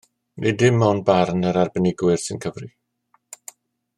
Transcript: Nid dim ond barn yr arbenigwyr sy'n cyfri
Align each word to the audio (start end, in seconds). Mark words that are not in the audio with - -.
Nid 0.43 0.55
dim 0.61 0.79
ond 0.87 1.03
barn 1.09 1.45
yr 1.51 1.59
arbenigwyr 1.65 2.23
sy'n 2.23 2.43
cyfri 2.47 2.71